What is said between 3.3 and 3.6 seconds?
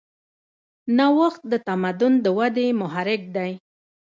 دی.